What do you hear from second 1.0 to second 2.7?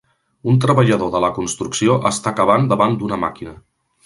de la construcció està cavant